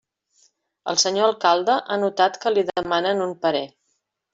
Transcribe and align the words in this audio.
El 0.93 0.97
senyor 1.03 1.27
alcalde 1.29 1.77
ha 1.97 2.01
notat 2.07 2.43
que 2.47 2.57
li 2.59 2.67
demanen 2.75 3.27
un 3.31 3.41
parer. 3.47 3.67